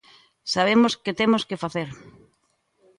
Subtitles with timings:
[0.53, 1.89] Sabemos que temos que facer.